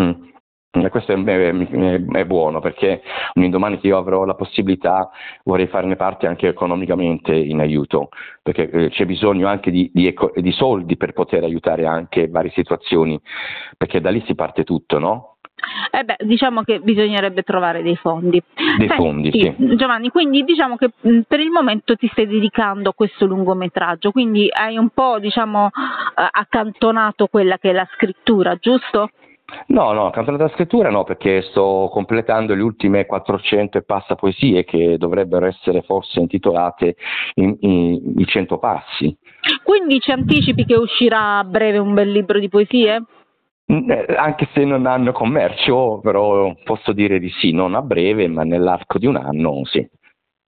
Mm. 0.00 0.28
Questo 0.70 1.12
è, 1.12 1.16
è, 1.16 2.00
è, 2.12 2.24
buono 2.26 2.60
perché 2.60 3.02
un 3.34 3.42
indomani 3.42 3.80
che 3.80 3.88
io 3.88 3.98
avrò 3.98 4.24
la 4.24 4.34
possibilità 4.34 5.10
vorrei 5.42 5.66
farne 5.66 5.96
parte 5.96 6.28
anche 6.28 6.46
economicamente 6.46 7.34
in 7.34 7.58
aiuto, 7.58 8.10
perché 8.40 8.70
eh, 8.70 8.88
c'è 8.90 9.04
bisogno 9.04 9.48
anche 9.48 9.72
di, 9.72 9.90
di, 9.92 10.14
di, 10.36 10.52
soldi 10.52 10.96
per 10.96 11.12
poter 11.12 11.42
aiutare 11.42 11.86
anche 11.86 12.28
varie 12.28 12.52
situazioni, 12.52 13.20
perché 13.76 14.00
da 14.00 14.10
lì 14.10 14.22
si 14.26 14.36
parte 14.36 14.62
tutto, 14.62 15.00
no? 15.00 15.38
Eh 15.90 16.04
beh, 16.04 16.18
diciamo 16.20 16.62
che 16.62 16.78
bisognerebbe 16.78 17.42
trovare 17.42 17.82
dei 17.82 17.96
fondi. 17.96 18.40
Dei 18.54 18.86
Senti, 18.86 18.94
fondi, 18.94 19.30
sì. 19.32 19.76
Giovanni, 19.76 20.10
quindi 20.10 20.44
diciamo 20.44 20.76
che 20.76 20.90
per 21.26 21.40
il 21.40 21.50
momento 21.50 21.96
ti 21.96 22.08
stai 22.12 22.28
dedicando 22.28 22.90
a 22.90 22.94
questo 22.94 23.26
lungometraggio, 23.26 24.12
quindi 24.12 24.48
hai 24.50 24.76
un 24.76 24.90
po' 24.90 25.18
diciamo 25.18 25.68
accantonato 26.14 27.26
quella 27.26 27.58
che 27.58 27.70
è 27.70 27.72
la 27.72 27.88
scrittura, 27.96 28.54
giusto? 28.54 29.10
No, 29.66 29.92
no, 29.92 30.10
campionato 30.10 30.44
della 30.44 30.54
scrittura 30.54 30.90
no, 30.90 31.04
perché 31.04 31.42
sto 31.42 31.88
completando 31.92 32.54
le 32.54 32.62
ultime 32.62 33.06
400 33.06 33.78
e 33.78 33.82
passa 33.82 34.14
poesie 34.14 34.64
che 34.64 34.96
dovrebbero 34.98 35.46
essere 35.46 35.82
forse 35.82 36.20
intitolate 36.20 36.96
in, 37.34 37.56
in, 37.60 38.14
i 38.16 38.26
100 38.26 38.58
passi. 38.58 39.16
Quindi 39.62 40.00
ci 40.00 40.10
anticipi 40.10 40.64
che 40.64 40.74
uscirà 40.74 41.38
a 41.38 41.44
breve 41.44 41.78
un 41.78 41.94
bel 41.94 42.10
libro 42.10 42.38
di 42.38 42.48
poesie? 42.48 43.04
Mm, 43.72 43.90
eh, 43.90 44.06
anche 44.16 44.48
se 44.52 44.64
non 44.64 44.86
hanno 44.86 45.12
commercio, 45.12 46.00
però 46.02 46.52
posso 46.64 46.92
dire 46.92 47.20
di 47.20 47.30
sì, 47.40 47.52
non 47.52 47.74
a 47.74 47.82
breve, 47.82 48.26
ma 48.26 48.42
nell'arco 48.42 48.98
di 48.98 49.06
un 49.06 49.16
anno 49.16 49.64
sì. 49.64 49.88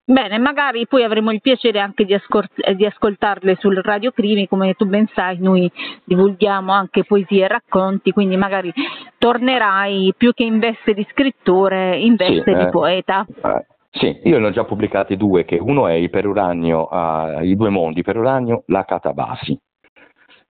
Bene, 0.04 0.38
magari 0.38 0.86
poi 0.88 1.04
avremo 1.04 1.30
il 1.30 1.40
piacere 1.40 1.78
anche 1.78 2.04
di, 2.04 2.12
ascolt- 2.12 2.72
di, 2.72 2.84
ascoltarle 2.84 3.54
sul 3.60 3.76
Radio 3.76 4.10
Crimi, 4.10 4.48
come 4.48 4.74
tu 4.74 4.84
ben 4.84 5.06
sai, 5.14 5.38
noi 5.38 5.70
divulghiamo 6.04 6.72
anche 6.72 7.04
poesie 7.04 7.44
e 7.44 7.48
racconti, 7.48 8.10
quindi 8.10 8.36
magari 8.36 8.72
tornerai 9.18 10.12
più 10.16 10.32
che 10.34 10.42
in 10.42 10.58
veste 10.58 10.94
di 10.94 11.06
scrittore, 11.10 11.98
in 11.98 12.16
veste 12.16 12.50
sì, 12.50 12.56
di 12.56 12.62
eh, 12.62 12.70
poeta. 12.70 13.24
Eh, 13.44 13.66
sì, 13.92 14.20
io 14.24 14.40
ne 14.40 14.48
ho 14.48 14.50
già 14.50 14.64
pubblicati 14.64 15.16
due, 15.16 15.44
che 15.44 15.58
uno 15.60 15.86
è 15.86 15.92
Iperuranio, 15.92 16.88
uh, 16.90 17.44
I 17.44 17.54
due 17.54 17.68
mondi, 17.68 18.00
Iperuranio, 18.00 18.64
la 18.66 18.84
Catabasi 18.84 19.56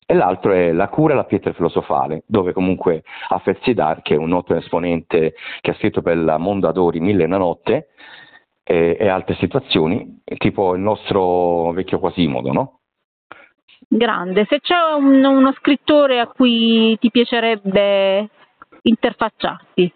e 0.07 0.15
l'altro 0.15 0.53
è 0.53 0.73
La 0.73 0.89
cura 0.89 1.13
e 1.13 1.17
la 1.17 1.25
pietra 1.25 1.53
filosofale, 1.53 2.23
dove 2.27 2.53
comunque 2.53 3.03
Affezidar, 3.29 4.01
che 4.03 4.15
è 4.15 4.19
un 4.19 4.29
noto 4.29 4.55
esponente 4.55 5.35
che 5.61 5.71
ha 5.71 5.75
scritto 5.75 6.01
per 6.01 6.17
il 6.17 6.37
Mondo 6.39 6.69
Adori 6.69 7.01
Mille 7.01 7.23
e 7.23 7.27
una 7.27 7.39
notte, 7.39 7.89
e, 8.65 8.97
e 8.99 9.09
altre 9.09 9.35
situazioni, 9.35 10.23
tipo 10.39 10.75
il 10.75 10.81
nostro 10.81 11.73
vecchio 11.73 11.99
Quasimodo, 11.99 12.53
no? 12.53 12.79
Grande, 13.89 14.47
se 14.49 14.61
c'è 14.61 14.77
un, 14.97 15.23
uno 15.23 15.53
scrittore 15.53 16.19
a 16.19 16.27
cui 16.27 16.97
ti 16.99 17.11
piacerebbe 17.11 18.29
interfacciarti. 18.83 19.93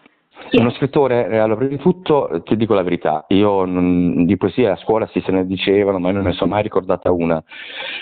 Sì. 0.49 0.59
Uno 0.59 0.69
scrittore, 0.71 1.27
eh, 1.29 1.37
allora 1.37 1.55
prima 1.55 1.75
di 1.75 1.81
tutto 1.81 2.43
ti 2.45 2.55
dico 2.55 2.75
la 2.75 2.83
verità, 2.83 3.25
io 3.29 3.65
non, 3.65 4.23
di 4.25 4.37
poesia 4.37 4.73
a 4.73 4.77
scuola 4.77 5.07
si 5.07 5.19
se 5.21 5.31
ne 5.31 5.47
dicevano, 5.47 5.97
ma 5.97 6.11
non 6.11 6.23
ne 6.23 6.33
sono 6.33 6.51
mai 6.51 6.61
ricordata 6.61 7.11
una. 7.11 7.43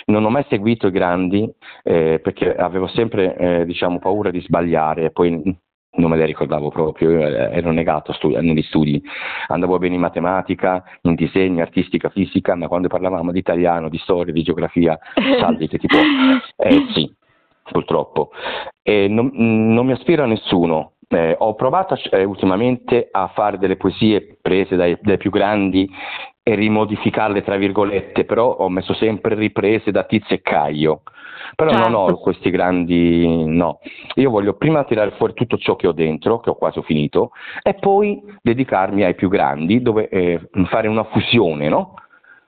Non 0.08 0.26
ho 0.26 0.30
mai 0.30 0.46
seguito 0.50 0.88
i 0.88 0.92
grandi 0.92 1.50
eh, 1.84 2.20
perché 2.22 2.54
avevo 2.54 2.88
sempre 2.88 3.38
eh, 3.38 3.66
diciamo, 3.66 4.00
paura 4.00 4.32
di 4.32 4.42
sbagliare, 4.42 5.12
poi 5.12 5.58
non 5.96 6.10
me 6.10 6.18
le 6.18 6.26
ricordavo 6.26 6.70
proprio, 6.70 7.22
ero 7.22 7.72
negato 7.72 8.14
studi- 8.14 8.36
negli 8.36 8.64
studi, 8.64 9.02
andavo 9.48 9.78
bene 9.78 9.96
in 9.96 10.02
matematica, 10.02 10.84
in 11.02 11.16
disegno, 11.16 11.62
artistica, 11.62 12.10
fisica, 12.10 12.56
ma 12.56 12.68
quando 12.68 12.88
parlavamo 12.88 13.32
di 13.32 13.40
italiano, 13.40 13.90
di 13.90 13.98
storia, 14.00 14.34
di 14.34 14.44
geografia, 14.44 14.98
salite 15.40 15.78
tipo, 15.78 15.98
eh 16.58 16.86
sì, 16.94 17.14
purtroppo. 17.72 18.32
E 18.82 19.08
non, 19.08 19.32
non 19.34 19.86
mi 19.86 19.94
aspiro 19.94 20.24
a 20.24 20.28
nessuno, 20.28 20.94
eh, 21.08 21.36
ho 21.38 21.56
provato 21.56 21.98
eh, 22.12 22.24
ultimamente 22.24 23.08
a 23.12 23.28
fare 23.34 23.58
delle 23.58 23.78
poesie 23.78 24.38
prese 24.42 24.76
dai, 24.76 24.98
dai, 25.02 25.18
più 25.18 25.30
grandi 25.30 25.90
e 26.42 26.56
rimodificarle 26.56 27.44
tra 27.44 27.58
virgolette, 27.58 28.26
però 28.26 28.52
ho 28.52 28.70
messo 28.70 28.94
sempre 28.94 29.36
riprese 29.36 29.92
da 29.92 30.04
Tizio 30.04 30.36
e 30.36 30.42
Caio. 30.42 31.02
Però 31.56 31.70
certo. 31.70 31.90
non 31.90 32.00
ho 32.00 32.18
questi 32.18 32.50
grandi, 32.50 33.46
no. 33.46 33.80
Io 34.16 34.30
voglio 34.30 34.54
prima 34.54 34.84
tirare 34.84 35.12
fuori 35.12 35.34
tutto 35.34 35.58
ciò 35.58 35.76
che 35.76 35.88
ho 35.88 35.92
dentro, 35.92 36.40
che 36.40 36.50
ho 36.50 36.56
quasi 36.56 36.82
finito, 36.84 37.32
e 37.62 37.74
poi 37.76 38.22
dedicarmi 38.42 39.04
ai 39.04 39.16
più 39.16 39.30
grandi, 39.30 39.82
dove 39.82 40.10
eh, 40.10 40.50
fare 40.66 40.88
una 40.88 41.04
fusione, 41.04 41.70
no? 41.70 41.96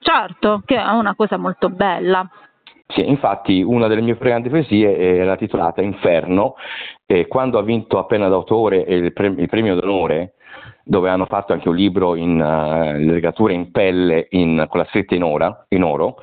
Certo, 0.00 0.62
che 0.64 0.76
è 0.76 0.90
una 0.90 1.14
cosa 1.14 1.36
molto 1.36 1.68
bella. 1.68 2.28
Sì, 2.86 3.06
infatti 3.06 3.60
una 3.60 3.86
delle 3.86 4.00
mie 4.00 4.16
più 4.16 4.26
grandi 4.26 4.48
poesie 4.48 4.96
era 4.96 5.36
titolata 5.36 5.82
Inferno 5.82 6.54
e 7.04 7.26
quando 7.26 7.58
ha 7.58 7.62
vinto 7.62 7.98
appena 7.98 8.28
d'autore 8.28 8.78
il 8.78 9.12
premio 9.12 9.74
d'onore, 9.74 10.36
dove 10.88 11.10
hanno 11.10 11.26
fatto 11.26 11.52
anche 11.52 11.68
un 11.68 11.76
libro 11.76 12.14
in 12.14 12.40
uh, 12.40 12.96
legatura 12.98 13.52
in 13.52 13.70
pelle 13.70 14.26
in, 14.30 14.64
con 14.70 14.80
la 14.80 14.86
scritta 14.86 15.14
in, 15.14 15.22
ora, 15.22 15.66
in 15.68 15.82
oro, 15.82 16.16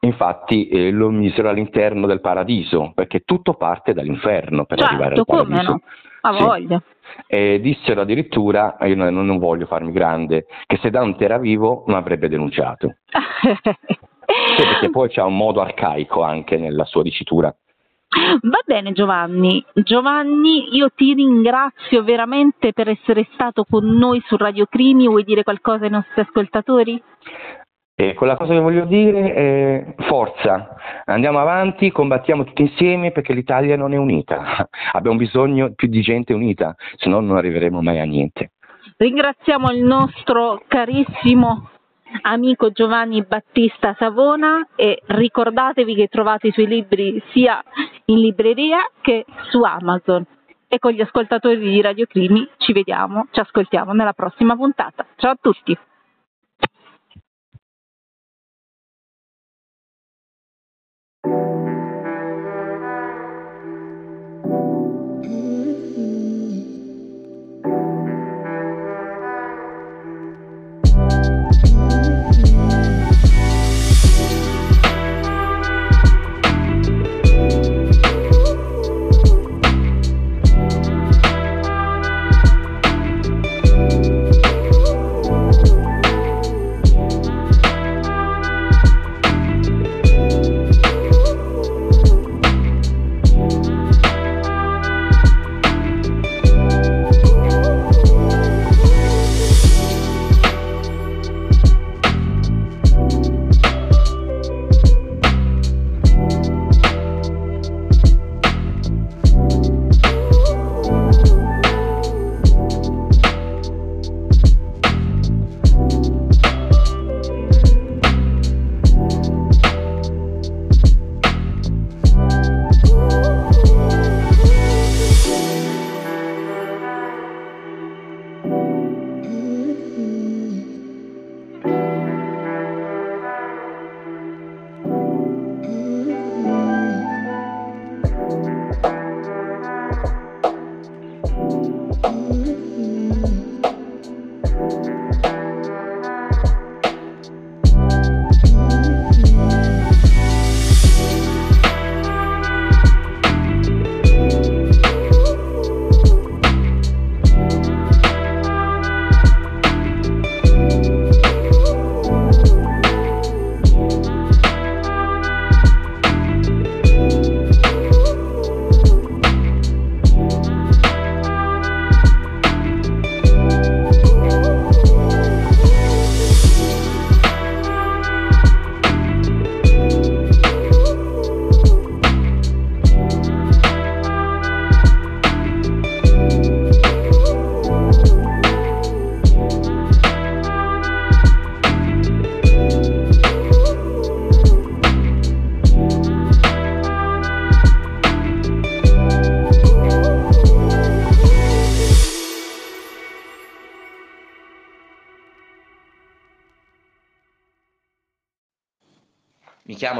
infatti 0.00 0.68
eh, 0.68 0.90
lo 0.90 1.08
misero 1.08 1.48
all'interno 1.48 2.06
del 2.06 2.20
paradiso, 2.20 2.92
perché 2.94 3.20
tutto 3.20 3.54
parte 3.54 3.94
dall'inferno 3.94 4.66
per 4.66 4.78
certo, 4.78 4.92
arrivare 4.92 5.14
al 5.14 5.24
paradiso. 5.24 5.70
No? 5.70 5.80
A 6.24 6.36
sì. 6.36 6.42
voglia. 6.42 6.82
E 7.26 7.58
dissero 7.60 8.02
addirittura, 8.02 8.76
io 8.82 8.96
non, 8.96 9.14
non 9.14 9.38
voglio 9.38 9.64
farmi 9.64 9.92
grande, 9.92 10.44
che 10.66 10.78
se 10.82 10.90
Dante 10.90 11.24
era 11.24 11.38
vivo 11.38 11.84
non 11.86 11.96
avrebbe 11.96 12.28
denunciato. 12.28 12.96
Sì, 14.56 14.62
perché 14.62 14.90
poi 14.90 15.08
c'è 15.08 15.20
un 15.20 15.36
modo 15.36 15.60
arcaico 15.60 16.22
anche 16.22 16.56
nella 16.56 16.84
sua 16.84 17.02
dicitura. 17.02 17.54
Va 18.42 18.58
bene 18.66 18.92
Giovanni, 18.92 19.64
Giovanni 19.72 20.76
io 20.76 20.90
ti 20.94 21.14
ringrazio 21.14 22.04
veramente 22.04 22.74
per 22.74 22.88
essere 22.88 23.26
stato 23.32 23.64
con 23.64 23.86
noi 23.86 24.22
su 24.26 24.36
Radio 24.36 24.66
Crimi, 24.66 25.06
vuoi 25.06 25.24
dire 25.24 25.42
qualcosa 25.42 25.84
ai 25.84 25.90
nostri 25.90 26.20
ascoltatori? 26.20 27.02
E 27.94 28.12
quella 28.12 28.36
cosa 28.36 28.52
che 28.52 28.58
voglio 28.58 28.84
dire 28.84 29.32
è 29.32 29.94
forza, 30.04 30.76
andiamo 31.06 31.40
avanti, 31.40 31.90
combattiamo 31.90 32.44
tutti 32.44 32.62
insieme 32.62 33.12
perché 33.12 33.32
l'Italia 33.32 33.76
non 33.76 33.94
è 33.94 33.96
unita, 33.96 34.68
abbiamo 34.92 35.16
bisogno 35.16 35.72
più 35.74 35.88
di 35.88 36.02
gente 36.02 36.34
unita, 36.34 36.74
se 36.96 37.08
no 37.08 37.20
non 37.20 37.38
arriveremo 37.38 37.80
mai 37.80 37.98
a 37.98 38.04
niente. 38.04 38.52
Ringraziamo 38.98 39.70
il 39.70 39.82
nostro 39.84 40.62
carissimo 40.68 41.70
amico 42.22 42.70
Giovanni 42.70 43.22
Battista 43.22 43.94
Savona 43.98 44.68
e 44.76 45.02
ricordatevi 45.04 45.94
che 45.94 46.08
trovate 46.08 46.48
i 46.48 46.52
suoi 46.52 46.66
libri 46.66 47.22
sia 47.32 47.62
in 48.06 48.20
libreria 48.20 48.88
che 49.00 49.24
su 49.50 49.62
Amazon. 49.62 50.24
E 50.68 50.78
con 50.78 50.92
gli 50.92 51.00
ascoltatori 51.00 51.58
di 51.58 51.80
Radio 51.80 52.06
Crimi 52.06 52.48
ci 52.56 52.72
vediamo, 52.72 53.26
ci 53.30 53.40
ascoltiamo 53.40 53.92
nella 53.92 54.14
prossima 54.14 54.56
puntata. 54.56 55.06
Ciao 55.16 55.32
a 55.32 55.38
tutti! 55.40 55.78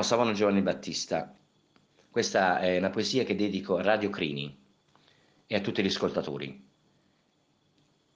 chiamo 0.03 0.21
Savona 0.23 0.33
Giovanni 0.33 0.63
Battista. 0.63 1.33
Questa 2.11 2.59
è 2.59 2.77
una 2.77 2.91
poesia 2.91 3.23
che 3.23 3.37
dedico 3.37 3.77
a 3.77 3.83
Radio 3.83 4.11
Crini 4.11 4.59
e 5.47 5.55
a 5.55 5.61
tutti 5.61 5.81
gli 5.81 5.87
ascoltatori. 5.87 6.69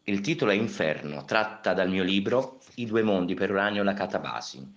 Il 0.02 0.20
titolo 0.20 0.50
è 0.50 0.54
Inferno, 0.54 1.24
tratta 1.24 1.74
dal 1.74 1.88
mio 1.88 2.02
libro 2.02 2.58
I 2.74 2.86
due 2.86 3.04
mondi 3.04 3.34
per 3.34 3.50
Uranio 3.50 3.84
la 3.84 3.94
Catabasi. 3.94 4.74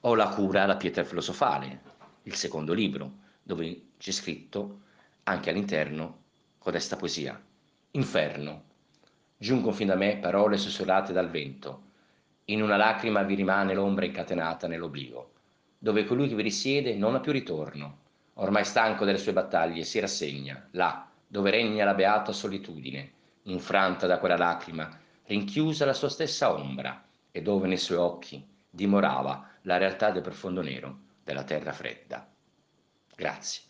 Ho 0.00 0.14
la 0.14 0.28
cura, 0.28 0.66
la 0.66 0.76
pietra 0.76 1.04
filosofale, 1.04 1.80
il 2.24 2.34
secondo 2.34 2.74
libro, 2.74 3.12
dove 3.42 3.92
c'è 3.96 4.10
scritto 4.10 4.80
anche 5.22 5.48
all'interno 5.48 6.22
codesta 6.58 6.96
poesia. 6.96 7.40
Inferno. 7.92 8.64
Giungono 9.38 9.72
fin 9.72 9.86
da 9.86 9.94
me 9.94 10.18
parole 10.18 10.58
sussurrate 10.58 11.14
dal 11.14 11.30
vento. 11.30 11.82
In 12.46 12.60
una 12.60 12.76
lacrima 12.76 13.22
vi 13.22 13.36
rimane 13.36 13.72
l'ombra 13.72 14.04
incatenata 14.04 14.66
nell'oblio 14.66 15.29
dove 15.82 16.04
colui 16.04 16.28
che 16.28 16.34
vi 16.34 16.42
risiede 16.42 16.94
non 16.94 17.14
ha 17.14 17.20
più 17.20 17.32
ritorno. 17.32 17.96
Ormai 18.34 18.66
stanco 18.66 19.06
delle 19.06 19.16
sue 19.16 19.32
battaglie, 19.32 19.82
si 19.82 19.98
rassegna, 19.98 20.68
là, 20.72 21.08
dove 21.26 21.50
regna 21.50 21.86
la 21.86 21.94
beata 21.94 22.32
solitudine, 22.32 23.12
infranta 23.44 24.06
da 24.06 24.18
quella 24.18 24.36
lacrima, 24.36 24.94
rinchiusa 25.24 25.86
la 25.86 25.94
sua 25.94 26.10
stessa 26.10 26.52
ombra, 26.52 27.02
e 27.32 27.40
dove 27.40 27.66
nei 27.66 27.78
suoi 27.78 27.96
occhi 27.96 28.46
dimorava 28.68 29.48
la 29.62 29.78
realtà 29.78 30.10
del 30.10 30.22
profondo 30.22 30.60
nero 30.60 30.98
della 31.24 31.44
terra 31.44 31.72
fredda. 31.72 32.28
Grazie. 33.16 33.62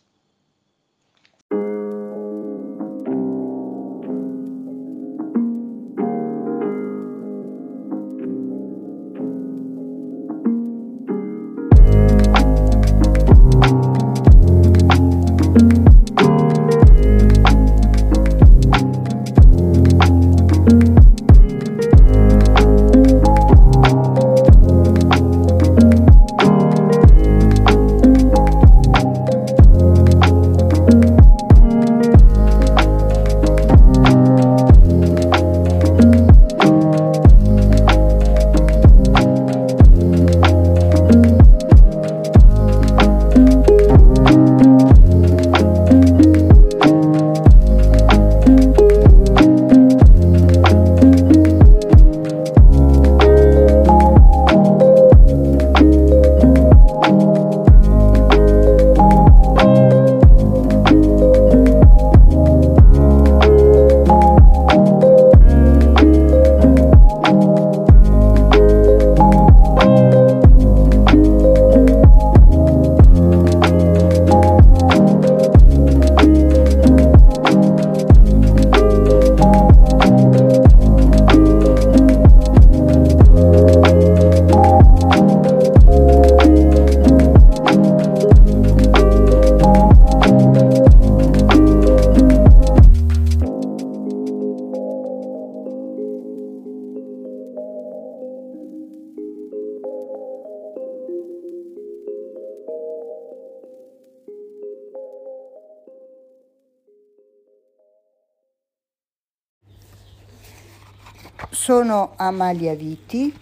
Sono 111.70 112.14
Amalia 112.16 112.74
Viti, 112.74 113.32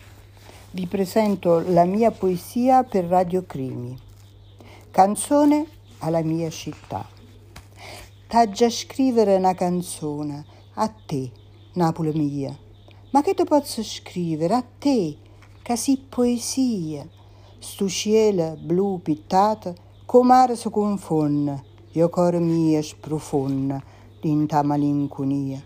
vi 0.72 0.86
presento 0.86 1.60
la 1.60 1.86
mia 1.86 2.10
poesia 2.10 2.84
per 2.84 3.06
Radio 3.06 3.46
Crimi. 3.46 3.98
Canzone 4.90 5.66
alla 6.00 6.20
mia 6.20 6.50
città. 6.50 7.08
T'aggia 8.26 8.68
scrivere 8.68 9.36
una 9.36 9.54
canzone 9.54 10.44
a 10.74 10.88
te, 11.06 11.30
Napoli 11.72 12.12
mia. 12.12 12.54
Ma 13.12 13.22
che 13.22 13.32
ti 13.32 13.44
posso 13.44 13.82
scrivere 13.82 14.52
a 14.52 14.64
te, 14.78 15.16
che 15.62 15.76
si 15.76 15.96
poesia? 15.96 17.08
Sto 17.58 17.88
cielo 17.88 18.58
blu 18.60 19.00
pittato, 19.00 19.74
com'are 20.04 20.54
si 20.54 20.68
confonne, 20.68 21.64
io 21.92 22.10
cuore 22.10 22.40
mio 22.40 22.82
sprofonda, 22.82 23.82
d'inta 24.20 24.62
malinconia. 24.62 25.62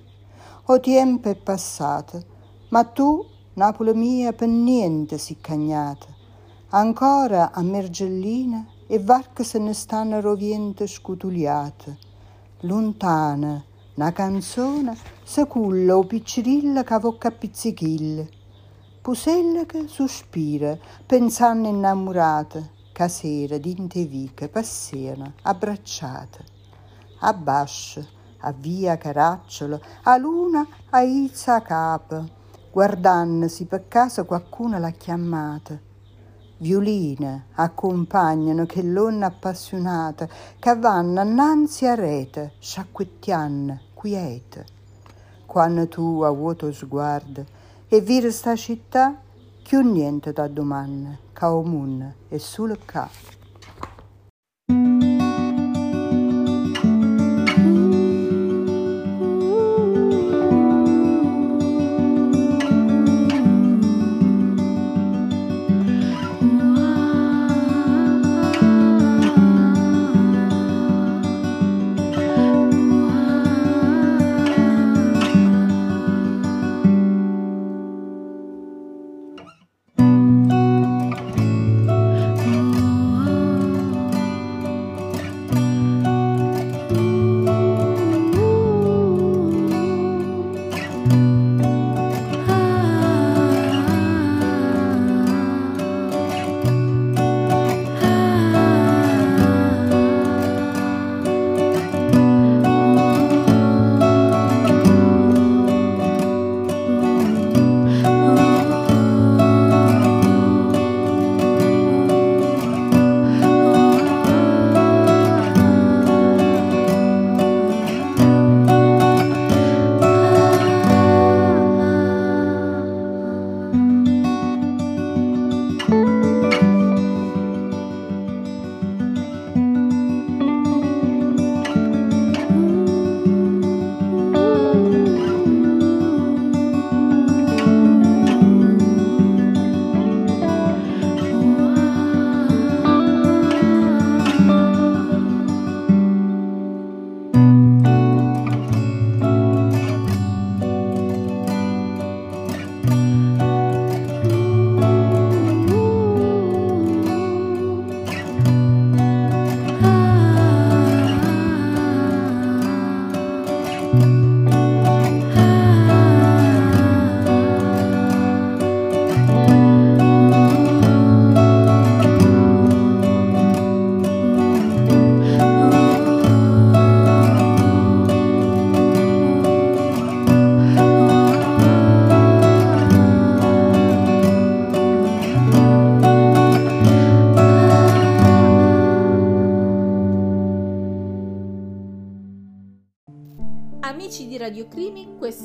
O 0.66 0.78
tempo 0.78 1.28
è 1.28 1.34
passato, 1.34 2.30
ma 2.72 2.84
tu, 2.84 3.24
Napoli 3.54 3.92
mia, 3.92 4.32
per 4.32 4.48
niente 4.48 5.18
si 5.18 5.36
cagnata. 5.40 6.06
Ancora 6.70 7.52
a 7.52 7.60
Mergellina 7.62 8.66
e 8.86 8.98
varche 8.98 9.44
se 9.44 9.58
ne 9.58 9.74
stanno 9.74 10.20
roviente 10.22 10.86
scutuliate. 10.86 11.98
Lontana, 12.60 13.62
una 13.96 14.12
canzone, 14.12 14.96
se 15.22 15.46
culla 15.46 15.98
o 15.98 16.04
piccirilla 16.04 16.82
che 16.82 16.98
vocca 16.98 17.30
pizzichilla. 17.30 18.24
Pusella 19.02 19.66
che 19.66 19.86
sospira, 19.86 20.78
pensando 21.04 21.68
innamorata, 21.68 22.66
che 22.90 23.08
sera 23.08 23.58
dinte 23.58 24.06
viche 24.06 24.48
passiano 24.48 25.34
abbracciate. 25.42 26.44
Abbascio, 27.20 28.06
a 28.38 28.52
via 28.52 28.96
caracciolo, 28.96 29.78
a 30.04 30.16
luna 30.16 30.66
a 30.88 31.02
izza 31.02 31.60
capo 31.60 32.40
guardandosi 32.72 33.66
per 33.66 33.86
caso 33.86 34.24
qualcuno 34.24 34.78
l'ha 34.78 34.92
chiamata. 34.92 35.78
Violine 36.56 37.48
accompagnano 37.56 38.64
che 38.64 38.82
l'onna 38.82 39.26
appassionata 39.26 40.26
che 40.58 40.76
vanno 40.76 41.20
annanzi 41.20 41.86
a 41.86 41.94
rete, 41.94 42.54
sciacquettianno, 42.58 43.80
quiete. 43.92 44.64
Quando 45.44 45.86
tu 45.86 46.22
a 46.22 46.30
vuoto 46.30 46.72
sguardo 46.72 47.44
e 47.88 48.00
viri 48.00 48.32
sta 48.32 48.56
città, 48.56 49.20
più 49.62 49.82
niente 49.82 50.32
da 50.32 50.48
domanda, 50.48 51.10
ca 51.34 51.54
omun 51.54 52.14
e 52.28 52.38
solo 52.38 52.78
ca. 52.86 53.06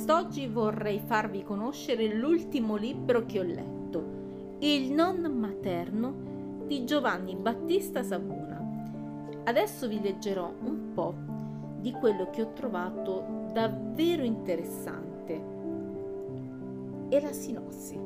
quest'oggi 0.08 0.48
vorrei 0.48 1.02
farvi 1.06 1.44
conoscere 1.44 2.08
l'ultimo 2.08 2.78
libro 2.78 3.26
che 3.26 3.42
ho 3.42 3.44
letto, 3.44 4.56
Il 4.60 4.94
non 4.94 5.20
materno 5.38 6.64
di 6.66 6.86
Giovanni 6.86 7.36
Battista 7.36 8.04
Savona. 8.04 8.58
Adesso 9.44 9.86
vi 9.90 10.00
leggerò 10.00 10.50
un 10.62 10.94
po' 10.94 11.14
di 11.82 11.92
quello 11.92 12.30
che 12.30 12.42
ho 12.42 12.54
trovato 12.54 13.50
davvero 13.52 14.24
interessante. 14.24 15.44
E 17.10 17.20
la 17.20 17.34
sinossi. 17.34 18.00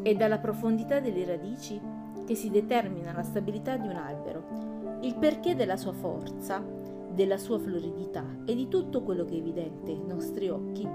È 0.00 0.14
dalla 0.14 0.38
profondità 0.38 0.98
delle 0.98 1.26
radici 1.26 1.78
che 2.24 2.36
si 2.36 2.48
determina 2.48 3.12
la 3.12 3.22
stabilità 3.22 3.76
di 3.76 3.86
un 3.86 3.96
albero, 3.96 4.98
il 5.02 5.14
perché 5.16 5.54
della 5.54 5.76
sua 5.76 5.92
forza, 5.92 6.64
della 7.12 7.36
sua 7.36 7.58
floridità 7.58 8.24
e 8.46 8.54
di 8.54 8.68
tutto 8.68 9.02
quello 9.02 9.26
che 9.26 9.34
è 9.34 9.38
evidente 9.38 9.90
ai 9.90 10.04
nostri 10.06 10.48
occhi, 10.48 10.88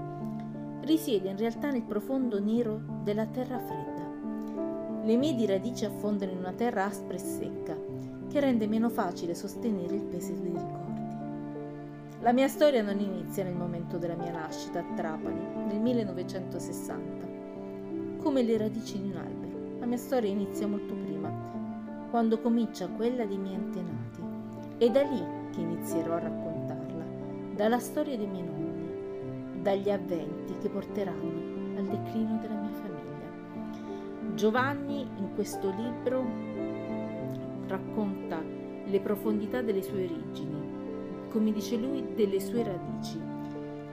risiede 0.84 1.30
in 1.30 1.36
realtà 1.36 1.70
nel 1.70 1.82
profondo 1.82 2.40
nero 2.40 2.80
della 3.02 3.26
terra 3.26 3.58
fredda. 3.58 5.02
Le 5.04 5.16
medie 5.16 5.46
radici 5.46 5.84
affondano 5.84 6.32
in 6.32 6.38
una 6.38 6.52
terra 6.52 6.84
aspra 6.84 7.14
e 7.14 7.18
secca, 7.18 7.76
che 8.30 8.40
rende 8.40 8.66
meno 8.66 8.88
facile 8.88 9.34
sostenere 9.34 9.94
il 9.94 10.02
peso 10.02 10.32
dei 10.32 10.52
ricordi. 10.52 10.84
La 12.20 12.32
mia 12.32 12.48
storia 12.48 12.82
non 12.82 12.98
inizia 13.00 13.44
nel 13.44 13.54
momento 13.54 13.98
della 13.98 14.16
mia 14.16 14.30
nascita 14.30 14.78
a 14.78 14.94
Trapani, 14.94 15.66
nel 15.66 15.80
1960, 15.80 17.26
come 18.22 18.42
le 18.42 18.56
radici 18.56 18.98
di 19.00 19.10
un 19.10 19.16
albero. 19.16 19.78
La 19.78 19.86
mia 19.86 19.98
storia 19.98 20.30
inizia 20.30 20.66
molto 20.66 20.94
prima, 20.94 21.30
quando 22.10 22.38
comincia 22.40 22.88
quella 22.88 23.26
dei 23.26 23.36
miei 23.36 23.56
antenati. 23.56 24.22
E 24.78 24.90
da 24.90 25.02
lì 25.02 25.22
che 25.52 25.60
inizierò 25.60 26.14
a 26.14 26.20
raccontarla, 26.20 27.04
dalla 27.54 27.78
storia 27.78 28.16
dei 28.16 28.26
miei 28.26 28.42
nonni, 28.42 28.63
dagli 29.64 29.88
avventi 29.88 30.54
che 30.60 30.68
porteranno 30.68 31.78
al 31.78 31.86
declino 31.86 32.38
della 32.38 32.60
mia 32.60 32.74
famiglia. 32.74 34.34
Giovanni 34.34 35.08
in 35.16 35.34
questo 35.34 35.70
libro 35.70 36.22
racconta 37.66 38.42
le 38.84 39.00
profondità 39.00 39.62
delle 39.62 39.82
sue 39.82 40.04
origini, 40.04 41.28
come 41.30 41.50
dice 41.50 41.78
lui, 41.78 42.04
delle 42.14 42.40
sue 42.40 42.62
radici. 42.62 43.18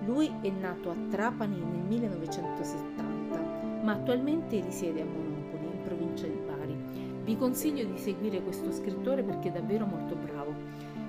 Lui 0.06 0.30
è 0.42 0.50
nato 0.50 0.90
a 0.90 0.96
Trapani 1.10 1.58
nel 1.58 1.86
1970, 1.88 3.82
ma 3.84 3.94
attualmente 3.94 4.60
risiede 4.60 5.02
a 5.02 5.06
Monopoli, 5.06 5.68
in 5.74 5.82
provincia 5.84 6.28
di 6.28 6.38
Bari. 6.46 6.76
Vi 7.24 7.38
consiglio 7.38 7.86
di 7.86 7.98
seguire 7.98 8.42
questo 8.42 8.74
scrittore 8.74 9.24
perché 9.24 9.48
è 9.48 9.52
davvero 9.54 9.86
molto 9.86 10.16
bravo. 10.16 10.54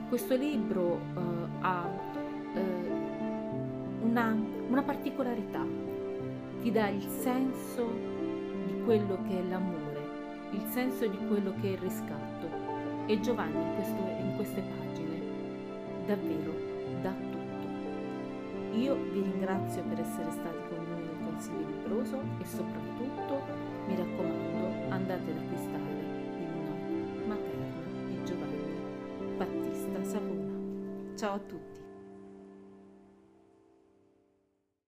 Questo 0.08 0.36
libro 0.36 1.00
uh, 1.14 1.48
ha 1.62 1.88
uh, 2.54 2.81
una, 4.12 4.36
una 4.68 4.82
particolarità, 4.82 5.64
ti 6.60 6.70
dà 6.70 6.88
il 6.88 7.02
senso 7.08 7.90
di 8.66 8.82
quello 8.84 9.18
che 9.26 9.38
è 9.38 9.42
l'amore, 9.48 10.50
il 10.50 10.62
senso 10.68 11.06
di 11.06 11.16
quello 11.28 11.54
che 11.60 11.68
è 11.68 11.70
il 11.72 11.78
riscatto. 11.78 12.60
E 13.06 13.18
Giovanni 13.20 13.56
in, 13.56 13.74
questo, 13.74 14.02
in 14.20 14.32
queste 14.36 14.60
pagine 14.60 15.20
davvero 16.06 16.52
dà 17.00 17.10
tutto. 17.10 18.76
Io 18.76 18.94
vi 18.94 19.22
ringrazio 19.22 19.82
per 19.82 20.00
essere 20.00 20.30
stati 20.30 20.58
con 20.68 20.84
noi 20.88 21.00
nel 21.00 21.24
Consiglio 21.24 21.66
Libroso 21.66 22.20
e 22.38 22.44
soprattutto 22.44 23.40
mi 23.88 23.96
raccomando 23.96 24.90
andate 24.90 25.30
ad 25.30 25.36
acquistare 25.38 26.00
il 26.38 26.48
nome 26.68 27.26
materno 27.26 28.08
di 28.08 28.24
Giovanni 28.24 29.36
Battista 29.38 30.04
Savona. 30.04 31.16
Ciao 31.16 31.34
a 31.34 31.38
tutti! 31.38 31.91